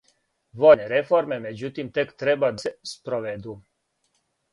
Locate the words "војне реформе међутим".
0.61-1.91